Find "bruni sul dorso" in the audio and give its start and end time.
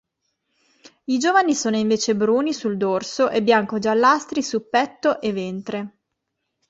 2.15-3.29